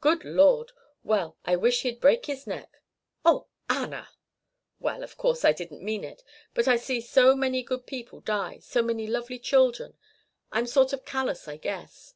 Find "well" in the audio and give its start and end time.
1.04-1.36, 4.80-5.02